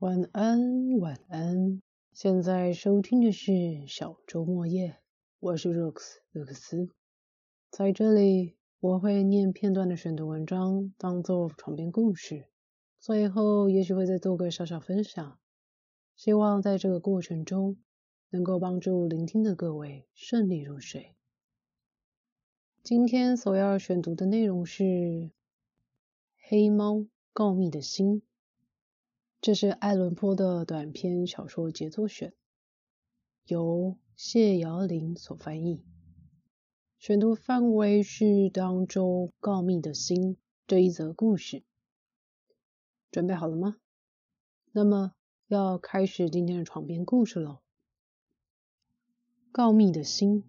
[0.00, 1.80] 晚安，晚安。
[2.12, 4.98] 现在收听的是小周末夜，
[5.38, 6.88] 我是 Rox 卢克斯。
[7.70, 12.48] 在这里，我会念片段的选读文章，当做床边故事。
[12.98, 15.38] 最后，也许会再做个小小分享。
[16.16, 17.76] 希望在这个过程中，
[18.30, 21.14] 能够帮助聆听的各位顺利入睡。
[22.82, 24.82] 今天所要选读的内容是
[26.36, 28.20] 《黑猫告密的心》。
[29.44, 32.32] 这是爱伦坡的短篇小说杰作选，
[33.44, 35.84] 由谢瑶玲所翻译。
[36.98, 41.62] 选读范围是当周告密的心这一则故事。
[43.10, 43.76] 准备好了吗？
[44.72, 45.12] 那么
[45.48, 47.58] 要开始今天的床边故事喽。
[49.52, 50.42] 告密的心，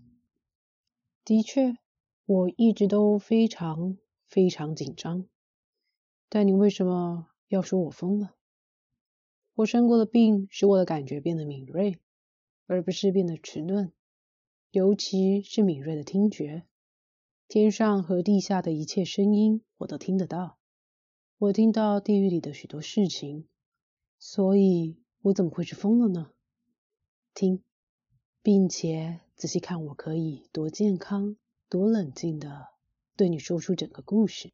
[1.26, 1.78] 的确，
[2.26, 5.26] 我一直都非常非常紧张。
[6.30, 8.34] 但你为什么要说我疯了？
[9.56, 11.98] 我生过的病使我的感觉变得敏锐，
[12.66, 13.94] 而不是变得迟钝，
[14.70, 16.68] 尤其是敏锐的听觉。
[17.48, 20.58] 天上和地下的一切声音我都听得到，
[21.38, 23.48] 我听到地狱里的许多事情，
[24.20, 26.32] 所以我怎么会是疯了呢？
[27.34, 27.64] 听，
[28.42, 31.38] 并且仔细看，我可以多健康、
[31.70, 32.68] 多冷静的
[33.16, 34.52] 对你说出整个故事。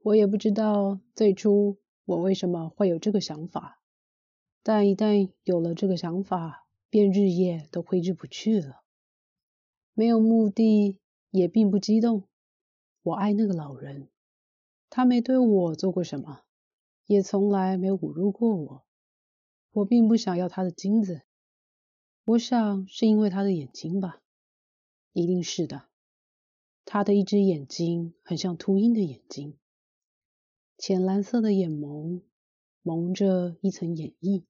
[0.00, 1.76] 我也不知道最初。
[2.10, 3.80] 我为什么会有这个想法？
[4.64, 8.82] 但一旦有了这个想法，便日夜都挥之不去了。
[9.94, 10.98] 没有目的，
[11.30, 12.24] 也并不激动。
[13.04, 14.08] 我爱那个老人，
[14.88, 16.40] 他没对我做过什么，
[17.06, 18.84] 也从来没有侮辱过我。
[19.70, 21.22] 我并不想要他的金子。
[22.24, 24.20] 我想是因为他的眼睛吧，
[25.12, 25.84] 一定是的。
[26.84, 29.56] 他的一只眼睛很像秃鹰的眼睛。
[30.80, 32.22] 浅蓝色的眼眸
[32.80, 34.44] 蒙着一层眼翳。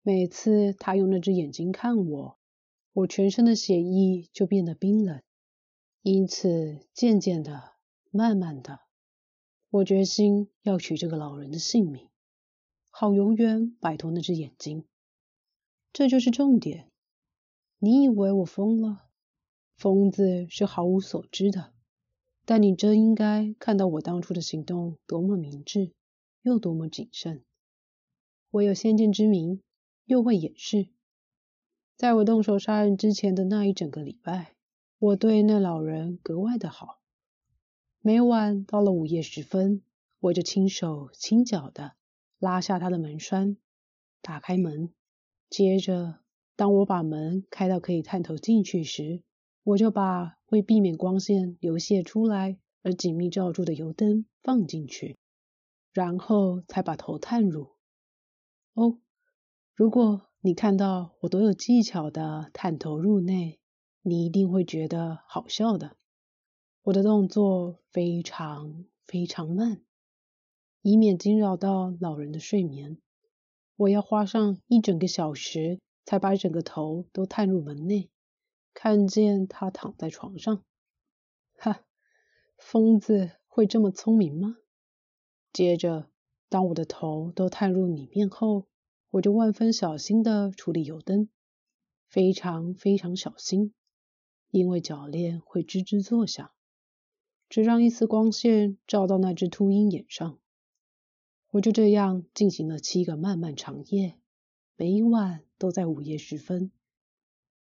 [0.00, 2.38] 每次他用那只眼睛看我，
[2.94, 5.22] 我全身的血液就变得冰冷。
[6.00, 7.74] 因此，渐渐的、
[8.10, 8.80] 慢慢的，
[9.68, 12.08] 我决心要取这个老人的性命，
[12.88, 14.86] 好永远摆脱那只眼睛。
[15.92, 16.90] 这就是重点。
[17.78, 19.10] 你以为我疯了？
[19.76, 21.73] 疯子是毫无所知的。
[22.44, 25.92] 但你真应该看到我当初的行动多么明智，
[26.42, 27.42] 又多么谨慎。
[28.50, 29.62] 我有先见之明，
[30.04, 30.88] 又会掩饰。
[31.96, 34.54] 在我动手杀人之前的那一整个礼拜，
[34.98, 37.00] 我对那老人格外的好。
[38.00, 39.80] 每晚到了午夜时分，
[40.20, 41.94] 我就轻手轻脚的
[42.38, 43.56] 拉下他的门栓，
[44.20, 44.92] 打开门。
[45.48, 46.18] 接着，
[46.56, 49.22] 当我把门开到可以探头进去时，
[49.62, 55.16] 我就把为避免光线流泻出来而紧密罩住的油灯放进去，
[55.92, 57.72] 然后才把头探入。
[58.74, 59.00] 哦，
[59.74, 63.58] 如果你看到我多有技巧的探头入内，
[64.02, 65.96] 你一定会觉得好笑的。
[66.84, 69.82] 我的动作非常非常慢，
[70.82, 72.98] 以免惊扰到老人的睡眠。
[73.74, 78.08] 我要花上一整个小时才把整个头都探入门内。
[78.74, 80.62] 看见他躺在床上，
[81.56, 81.84] 哈，
[82.58, 84.56] 疯子会这么聪明吗？
[85.52, 86.10] 接着，
[86.48, 88.66] 当我的头都探入里面后，
[89.10, 91.28] 我就万分小心的处理油灯，
[92.08, 93.72] 非常非常小心，
[94.50, 96.50] 因为铰链会吱吱作响，
[97.48, 100.38] 只让一丝光线照到那只秃鹰眼上。
[101.50, 104.18] 我就这样进行了七个漫漫长夜，
[104.74, 106.72] 每一晚都在午夜时分。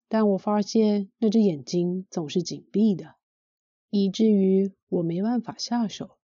[0.07, 3.15] 但我发现那只眼睛总是紧闭的，
[3.89, 6.17] 以至于我没办法下手。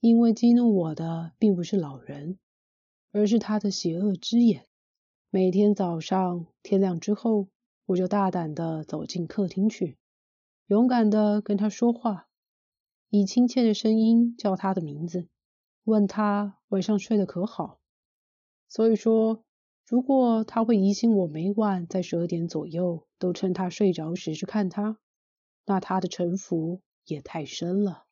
[0.00, 2.38] 因为激怒我的并不是老人，
[3.10, 4.66] 而是他的邪恶之眼。
[5.30, 7.48] 每天早上天亮之后，
[7.86, 9.96] 我就大胆地走进客厅去，
[10.66, 12.28] 勇敢地跟他说话，
[13.08, 15.28] 以亲切的声音叫他的名字，
[15.84, 17.80] 问他晚上睡得可好。
[18.68, 19.42] 所以说。
[19.88, 24.98] 如果他会疑心我每晚在十二点左右都趁他睡着时去看他，
[25.64, 28.04] 那他的城府也太深了。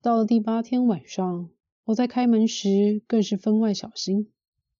[0.00, 1.50] 到了第八天晚上，
[1.82, 4.30] 我在开门时更是分外小心，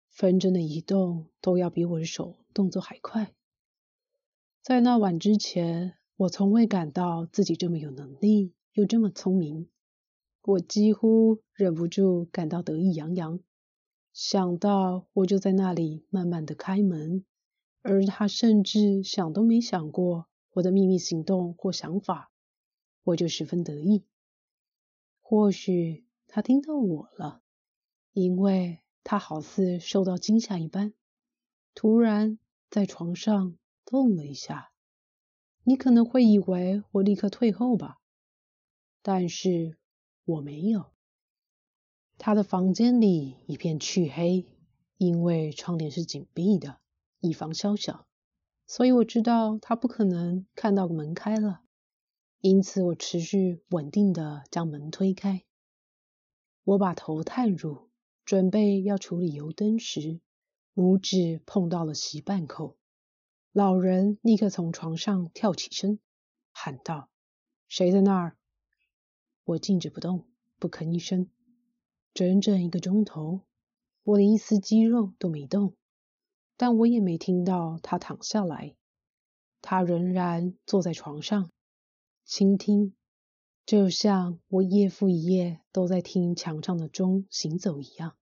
[0.08, 3.32] 分针的移动都要比我的手动作还快。
[4.62, 9.68] 在那晚之前，我从未感到自己这么有能力又这么聪明，
[10.42, 13.40] 我几乎忍不住感到得意洋洋。
[14.12, 17.24] 想到我就在那里慢慢的开门，
[17.82, 22.32] 而他甚至想都没想过我的秘密行动或想法，
[23.04, 24.04] 我就十分得意。
[25.20, 27.40] 或许他听到我了，
[28.12, 30.92] 因为他好似受到惊吓一般，
[31.74, 34.72] 突然在床上动了一下。
[35.62, 38.00] 你可能会以为我立刻退后吧，
[39.02, 39.78] 但是
[40.24, 40.89] 我没有。
[42.22, 44.46] 他的房间里一片黢黑，
[44.98, 46.78] 因为窗帘是紧闭的，
[47.20, 48.06] 以防宵小，
[48.66, 51.62] 所以我知道他不可能看到门开了。
[52.42, 55.44] 因此，我持续稳定的将门推开。
[56.64, 57.88] 我把头探入，
[58.26, 60.20] 准备要处理油灯时，
[60.74, 62.76] 拇指碰到了席半扣。
[63.50, 65.98] 老人立刻从床上跳起身，
[66.52, 67.08] 喊道
[67.66, 68.36] ：“谁在那儿？”
[69.44, 70.28] 我静止不动，
[70.58, 71.30] 不吭一声。
[72.12, 73.42] 整整一个钟头，
[74.02, 75.74] 我连一丝肌肉都没动，
[76.56, 78.74] 但我也没听到他躺下来。
[79.62, 81.50] 他仍然坐在床上。
[82.24, 82.94] 倾听，
[83.66, 88.16] 就像我夜复一夜都在听墙上的钟行走一样。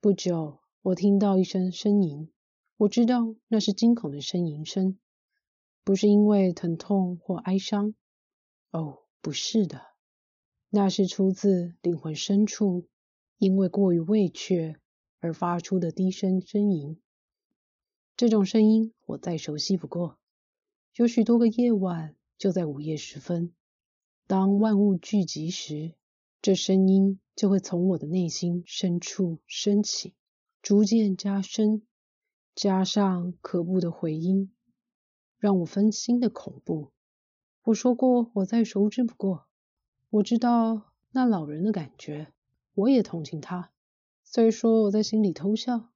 [0.00, 2.30] 不久，我听到一声呻吟，
[2.76, 4.98] 我知道那是惊恐的呻吟声，
[5.84, 7.94] 不是因为疼痛或哀伤。
[8.70, 9.86] 哦，不是的，
[10.70, 12.86] 那是出自灵魂深处，
[13.38, 14.76] 因为过于畏怯
[15.20, 17.00] 而发出的低声呻吟。
[18.16, 20.18] 这种声音我再熟悉不过，
[20.94, 22.14] 有许多个夜晚。
[22.36, 23.52] 就在午夜时分，
[24.28, 25.94] 当万物聚集时，
[26.40, 30.14] 这声音就会从我的内心深处升起，
[30.62, 31.82] 逐渐加深，
[32.54, 34.52] 加上可怖的回音，
[35.36, 36.92] 让我分心的恐怖。
[37.64, 39.47] 我说过，我再熟知不过。
[40.10, 42.32] 我知道那老人的感觉，
[42.74, 43.70] 我也同情他。
[44.24, 45.90] 虽说我在心里偷笑。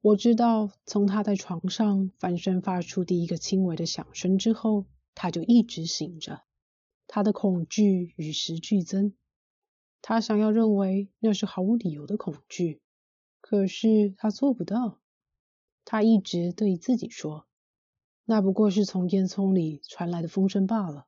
[0.00, 4.86] 我知道，从他在床上翻身发出第一个轻微的响声之后。
[5.18, 6.42] 他就一直醒着，
[7.06, 9.14] 他的恐惧与时俱增。
[10.02, 12.82] 他想要认为那是毫无理由的恐惧，
[13.40, 15.00] 可是他做不到。
[15.86, 17.46] 他一直对自己说
[18.26, 21.06] ：“那不过是从烟囱里传来的风声罢了，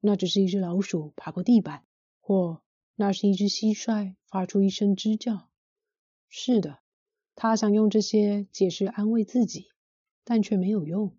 [0.00, 1.84] 那只是一只老鼠爬过地板，
[2.20, 2.62] 或
[2.94, 5.48] 那是一只蟋蟀发出一声吱叫。”
[6.28, 6.80] 是的，
[7.34, 9.68] 他想用这些解释安慰自己，
[10.24, 11.16] 但却没有用，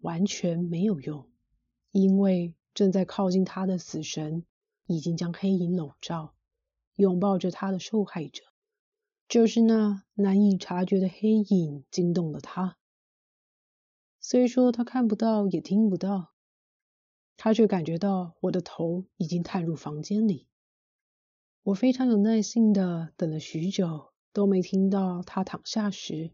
[0.00, 1.28] 完全没有用。
[1.90, 4.44] 因为正在靠近他的死神
[4.86, 6.34] 已经将黑影笼罩，
[6.96, 8.42] 拥抱着他的受害者，
[9.28, 12.76] 就是那难以察觉的黑影惊动了他。
[14.18, 16.31] 虽说他看不到也听不到，
[17.36, 20.46] 他却感觉到我的头已经探入房间里。
[21.62, 26.32] 我非常有耐心的等了许久，都没听到他躺下时，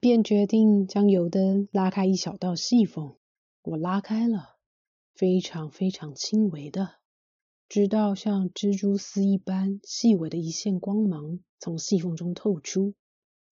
[0.00, 3.16] 便决定将油灯拉开一小道细缝。
[3.62, 4.54] 我拉开了。
[5.14, 6.96] 非常非常轻微的，
[7.68, 12.94] 直到像蜘蛛丝一般细微的一线光芒从细缝中透出，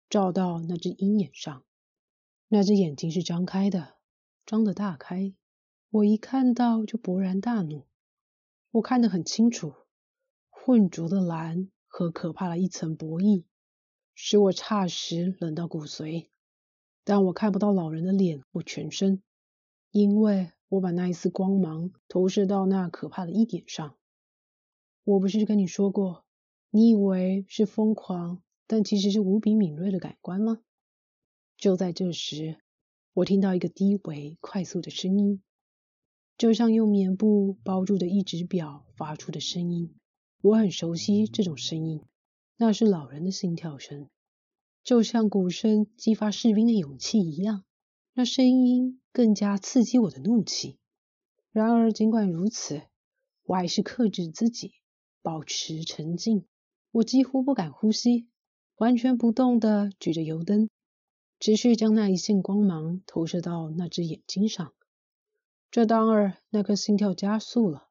[0.08, 1.66] 照到那只鹰眼上。
[2.48, 3.96] 那只眼睛是张开的，
[4.46, 5.34] 张得大开。
[5.90, 7.86] 我一看到就勃然大怒。
[8.72, 9.74] 我看得很清楚，
[10.50, 13.46] 混浊的蓝和可怕的一层薄翼，
[14.14, 16.28] 使我霎时冷到骨髓。
[17.04, 19.22] 但我看不到老人的脸或全身，
[19.92, 20.52] 因为。
[20.70, 23.96] 我把那一丝光芒投射到那可怕的一点上。
[25.06, 26.26] 我不是跟你说过，
[26.72, 30.60] 你以为是疯狂，但其实是无比敏锐的感官吗？
[31.56, 32.58] 就在这时，
[33.14, 35.42] 我听到一个低微、快速的声音，
[36.38, 39.96] 就像用棉布包住的一只表发出的声音。
[40.42, 42.04] 我很熟悉这种声音，
[42.58, 44.08] 那是老人的心跳声，
[44.84, 47.64] 就像鼓声激发士兵的勇气一样。
[48.14, 50.78] 那声音更加刺激我的怒气。
[51.52, 52.84] 然而，尽管如此，
[53.44, 54.74] 我还是克制自己，
[55.24, 56.46] 保持沉静。
[56.92, 58.28] 我几乎不敢呼吸，
[58.76, 60.70] 完全不动地举着油灯，
[61.40, 64.74] 持续将那一线光芒投射到那只眼睛上。
[65.70, 67.90] 这当儿，那颗心跳加速了，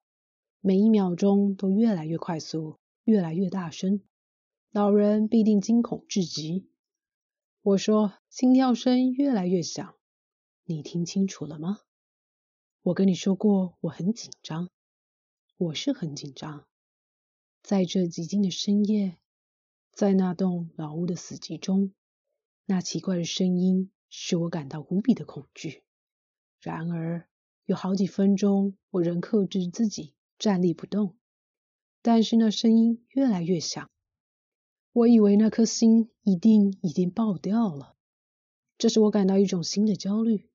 [0.61, 4.01] 每一秒钟都越来越快速，越来越大声。
[4.71, 6.71] 老人必定惊恐至极。
[7.63, 9.95] 我说，心跳声越来越响。
[10.65, 11.81] 你听清楚了吗？
[12.83, 14.71] 我跟你说过，我很紧张，
[15.57, 16.67] 我是很紧张。
[17.63, 19.19] 在这寂静的深夜，
[19.93, 21.93] 在那栋老屋的死寂中，
[22.65, 25.83] 那奇怪的声音使我感到无比的恐惧。
[26.61, 27.29] 然而，
[27.67, 31.17] 有好几分钟，我仍克制自己站立不动。
[32.01, 33.91] 但是那声音越来越响，
[34.93, 37.97] 我以为那颗心一定已经爆掉了。
[38.79, 40.49] 这使我感到一种新的焦虑。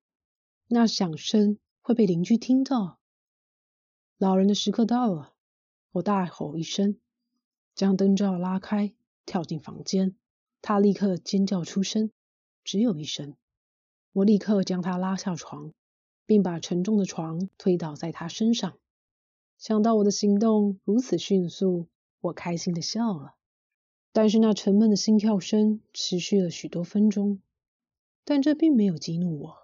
[0.68, 2.98] 那响声会被邻居听到。
[4.18, 5.34] 老人的时刻到了，
[5.92, 6.98] 我大吼一声，
[7.76, 10.16] 将灯罩拉开，跳进房间。
[10.62, 12.10] 他立刻尖叫出声，
[12.64, 13.36] 只有一声。
[14.14, 15.74] 我立刻将他拉下床，
[16.26, 18.78] 并把沉重的床推倒在他身上。
[19.58, 21.88] 想到我的行动如此迅速，
[22.20, 23.36] 我开心的笑了。
[24.12, 27.42] 但是那沉闷的心跳声持续了许多分钟，
[28.26, 29.58] 但这并没有激怒我。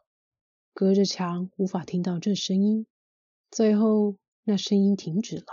[0.73, 2.85] 隔着墙无法听到这声音，
[3.51, 5.45] 最后那声音停止了。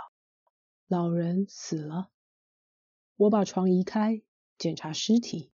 [0.87, 2.09] 老人死了。
[3.17, 4.21] 我把床移开，
[4.57, 5.51] 检查尸体。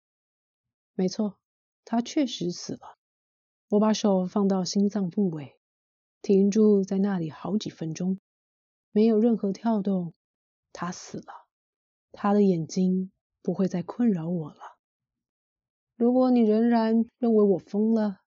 [0.95, 1.38] 没错，
[1.85, 2.98] 他确实死了。
[3.69, 5.57] 我把手放到心脏部位，
[6.23, 8.19] 停住在那里好几分钟，
[8.93, 10.13] 没有任何跳动。
[10.73, 11.47] 他死了。
[12.13, 13.11] 他的眼睛。
[13.41, 14.59] 不会再困扰我了。
[15.97, 18.21] 如果你仍然认为我疯了，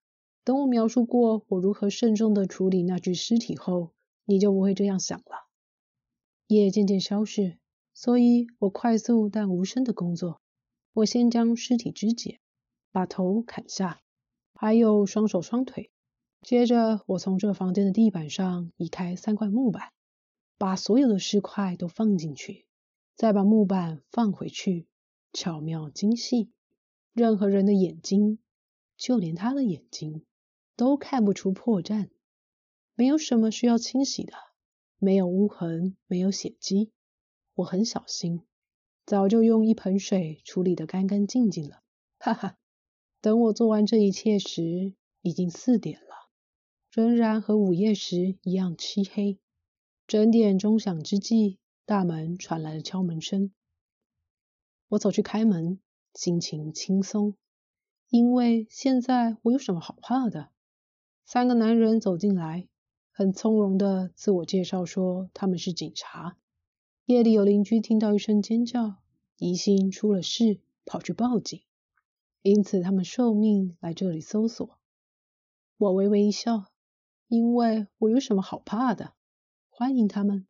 [0.43, 3.91] 等我描述过我如何慎重地处理那具尸体后，
[4.25, 5.47] 你就不会这样想了。
[6.47, 7.59] 夜渐渐消逝，
[7.93, 10.41] 所以我快速但无声的工作。
[10.93, 12.39] 我先将尸体肢解，
[12.91, 14.01] 把头砍下，
[14.61, 15.89] 还有双手双腿。
[16.43, 19.91] 接着，我从这个房间的地板上移开三块木板，
[20.59, 22.67] 把所有的尸块都放进去，
[23.15, 24.85] 再把木板放回去。
[25.33, 26.51] 巧妙精细，
[27.11, 28.37] 任何人的眼睛，
[28.97, 30.27] 就连他的眼睛，
[30.75, 32.11] 都看不出破绽。
[32.93, 34.33] 没有什么需要清洗的，
[34.99, 36.91] 没有污痕，没有血迹。
[37.55, 38.43] 我很小心，
[39.07, 41.81] 早就用一盆水处理得干干净净了。
[42.19, 42.57] 哈哈，
[43.21, 46.29] 等我做完这一切时，已经四点了，
[46.89, 49.37] 仍然和午夜时一样漆黑。
[50.07, 53.51] 整点钟响之际，大门传来了敲门声。
[54.87, 55.79] 我走去开门，
[56.15, 57.35] 心情轻松，
[58.09, 60.49] 因为现在我有什么好怕的？
[61.23, 62.67] 三个男人走进来，
[63.11, 66.37] 很从容的自我介绍说他们是警察。
[67.05, 68.95] 夜里有邻居听到一声尖叫，
[69.37, 71.61] 疑心出了事，跑去报警，
[72.41, 74.77] 因此他们受命来这里搜索。
[75.77, 76.65] 我微微一笑，
[77.27, 79.13] 因为我有什么好怕的？
[79.69, 80.47] 欢迎他们。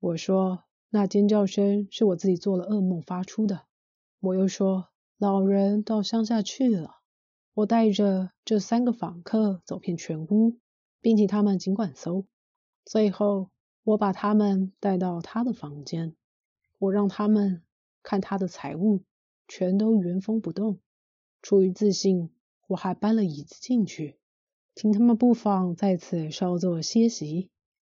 [0.00, 0.62] 我说。
[0.88, 3.66] 那尖叫声是我自己做了噩梦发出的。
[4.20, 7.00] 我又说，老人到乡下去了。
[7.52, 10.58] 我带着这三个访客走遍全屋，
[11.02, 12.24] 并请他们尽管搜。
[12.84, 13.50] 最后，
[13.82, 16.16] 我把他们带到他的房间，
[16.78, 17.62] 我让他们
[18.02, 19.02] 看他的财物，
[19.48, 20.78] 全都原封不动。
[21.46, 22.30] 出于自信，
[22.66, 24.18] 我还搬了椅子进去，
[24.74, 27.50] 请他们不妨在此稍作歇息。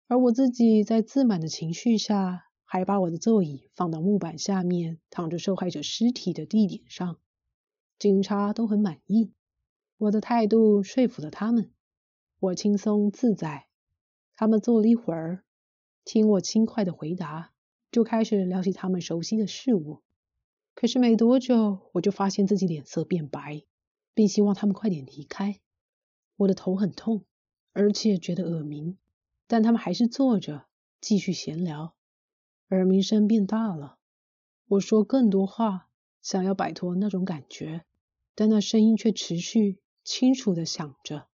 [0.06, 2.46] 而我自己在自满的情绪下。
[2.64, 7.18] 还把我的座椅放到木板下面躺着受害者尸体的地点上，
[7.98, 9.32] 警察都很满意。
[9.98, 11.72] 我的态度说服了他们，
[12.40, 13.66] 我轻松自在。
[14.36, 15.44] 他们坐了一会儿，
[16.06, 17.52] 听我轻快的回答，
[17.90, 20.04] 就开始聊起他们熟悉的事物。
[20.80, 23.64] 可是没多久，我就发现自己脸色变白，
[24.14, 25.60] 并希望他们快点离开。
[26.38, 27.26] 我的头很痛，
[27.74, 28.98] 而且觉得耳鸣，
[29.46, 30.68] 但他们还是坐着
[31.02, 31.96] 继续闲聊。
[32.70, 33.98] 耳鸣声变大了，
[34.70, 35.90] 我说更多话，
[36.22, 37.84] 想要摆脱那种感觉，
[38.34, 41.28] 但那声音却持续清楚的响着。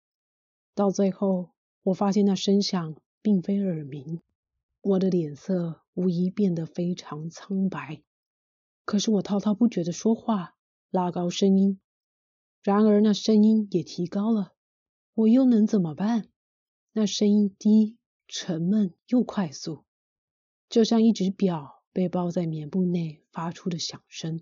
[0.73, 1.49] 到最后，
[1.81, 4.21] 我发现那声响并非耳鸣，
[4.79, 8.03] 我的脸色无疑变得非常苍白。
[8.85, 10.55] 可是我滔滔不绝的说话，
[10.89, 11.79] 拉高声音，
[12.61, 14.53] 然而那声音也提高了，
[15.13, 16.29] 我又能怎么办？
[16.91, 17.97] 那声音低、
[18.27, 19.85] 沉闷又快速。
[20.69, 24.41] 就像一只表被包在棉布内发出的响声，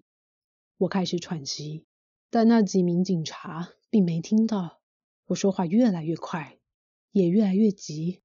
[0.77, 1.85] 我开始喘息，
[2.29, 4.79] 但那几名警察并没听到。
[5.25, 6.57] 我说话越来越快，
[7.11, 8.21] 也越来越急，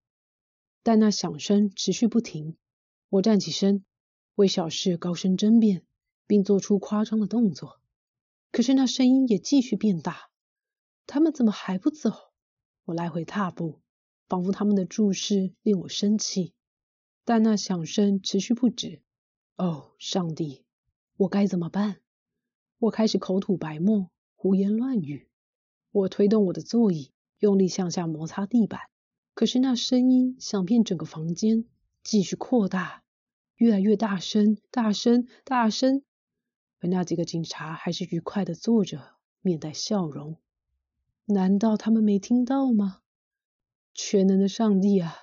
[0.82, 2.56] 但那响声持续不停。
[3.08, 3.84] 我站起身，
[4.34, 5.84] 为小事高声争辩，
[6.26, 7.80] 并做出夸张的动作。
[8.52, 10.30] 可是那声音也继续变大。
[11.06, 12.10] 他们怎么还不走？
[12.84, 13.80] 我来回踏步，
[14.28, 16.52] 仿佛他们的注视令我生气。
[17.24, 19.02] 但那响声持续不止。
[19.56, 20.64] 哦，上帝，
[21.16, 22.00] 我该怎么办？
[22.78, 25.28] 我开始口吐白沫，胡言乱语。
[25.90, 28.80] 我推动我的座椅，用力向下摩擦地板。
[29.34, 31.64] 可是那声音响遍整个房间，
[32.02, 33.02] 继续扩大，
[33.56, 36.02] 越来越大声，大声，大声。
[36.80, 40.36] 而那几个警察还是愉快的坐着，面带笑容。
[41.24, 43.00] 难道他们没听到吗？
[43.94, 45.14] 全能的上帝啊！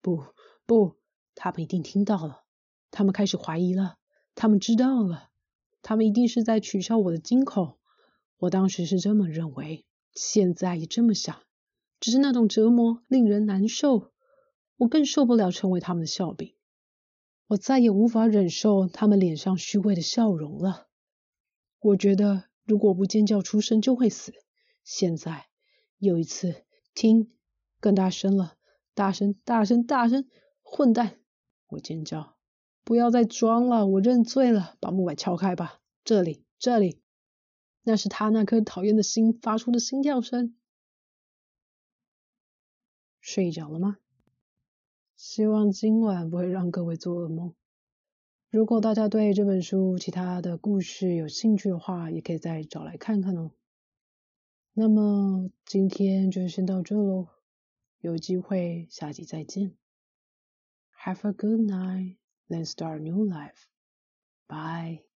[0.00, 0.24] 不，
[0.66, 0.96] 不。
[1.36, 2.44] 他们一定听到了，
[2.90, 3.96] 他们开始怀疑了，
[4.34, 5.30] 他们知道了，
[5.82, 7.76] 他们一定是在取笑我的惊恐。
[8.38, 9.84] 我当时是这么认为，
[10.14, 11.42] 现在也这么想，
[11.98, 14.12] 只是那种折磨令人难受，
[14.76, 16.54] 我更受不了成为他们的笑柄。
[17.48, 20.86] 我再也无法忍受他们脸上虚伪的笑容了。
[21.84, 24.32] 我觉得如果不尖叫出声就会死。
[24.84, 25.48] 现在
[25.98, 26.64] 又一次，
[26.94, 27.30] 听，
[27.78, 28.56] 更大声了，
[28.94, 30.26] 大声，大声，大声！
[30.62, 31.20] 混蛋！
[31.66, 32.38] 我尖叫，
[32.84, 35.82] 不要再装了，我认罪了，把木板敲开吧。
[36.04, 37.02] 这里，这里，
[37.82, 40.56] 那是他那颗讨厌的心发出的心跳声。
[43.20, 43.98] 睡着了吗？
[45.16, 47.54] 希望今晚不会让各位做噩梦。
[48.54, 53.50] 如果大家对这本书其他的故事有兴趣的话，也可以再找来看看哦。
[54.74, 57.26] 那么今天就先到这喽，
[57.98, 59.74] 有机会下集再见。
[61.02, 62.18] Have a good night,
[62.48, 63.66] then start a new life.
[64.46, 65.13] Bye.